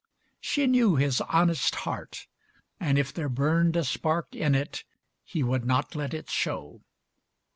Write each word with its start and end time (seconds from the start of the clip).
She 0.39 0.65
knew 0.65 0.95
his 0.95 1.21
honest 1.29 1.75
heart, 1.75 2.25
and 2.79 2.97
if 2.97 3.13
there 3.13 3.29
burned 3.29 3.75
A 3.75 3.83
spark 3.83 4.33
in 4.33 4.55
it 4.55 4.83
he 5.23 5.43
would 5.43 5.63
not 5.63 5.93
let 5.93 6.11
it 6.15 6.27
show. 6.27 6.81